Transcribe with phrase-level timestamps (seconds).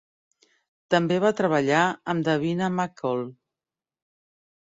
[0.93, 3.23] També va treballar amb Davina McCall.